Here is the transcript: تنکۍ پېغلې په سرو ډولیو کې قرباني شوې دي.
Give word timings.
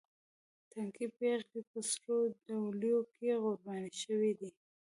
تنکۍ 0.69 1.07
پېغلې 1.17 1.61
په 1.71 1.79
سرو 1.91 2.15
ډولیو 2.47 2.99
کې 3.15 3.29
قرباني 3.43 3.91
شوې 4.01 4.31
دي. 4.39 4.49